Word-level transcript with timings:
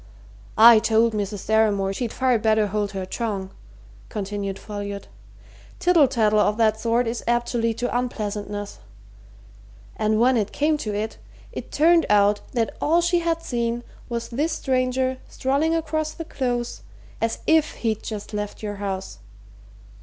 "I 0.57 0.79
told 0.79 1.13
Mrs. 1.13 1.45
Deramore 1.45 1.93
she'd 1.93 2.11
far 2.11 2.39
better 2.39 2.65
hold 2.65 2.93
her 2.93 3.05
tongue," 3.05 3.51
continued 4.09 4.57
Folliot. 4.57 5.07
"Tittle 5.77 6.07
tattle 6.07 6.39
of 6.39 6.57
that 6.57 6.79
sort 6.79 7.05
is 7.05 7.23
apt 7.27 7.49
to 7.51 7.59
lead 7.59 7.77
to 7.77 7.95
unpleasantness. 7.95 8.79
And 9.95 10.19
when 10.19 10.37
it 10.37 10.51
came 10.51 10.75
to 10.79 10.95
it, 10.95 11.19
it 11.51 11.71
turned 11.71 12.07
out 12.09 12.41
that 12.53 12.75
all 12.81 13.01
she 13.01 13.19
had 13.19 13.43
seen 13.43 13.83
was 14.09 14.29
this 14.29 14.53
stranger 14.53 15.19
strolling 15.27 15.75
across 15.75 16.13
the 16.13 16.25
Close 16.25 16.81
as 17.21 17.37
if 17.45 17.73
he'd 17.85 18.01
just 18.01 18.33
left 18.33 18.63
your 18.63 18.77
house. 18.77 19.19